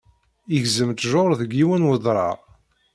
[0.55, 2.37] Igezzem ttjur deg yiwen wedrar.